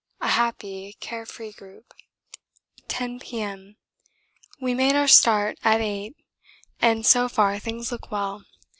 [0.19, 1.93] A happy, care free group.
[2.87, 3.75] 10 P.M.
[4.59, 6.15] We made our start at eight,
[6.81, 8.43] and so far things look well.